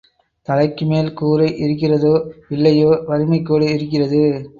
[0.47, 2.13] தலைக்குமேல் கூரை இருக்கிறதோ
[2.49, 4.23] இல்லையோ வறுமைக்கோடு இருக்கிறது.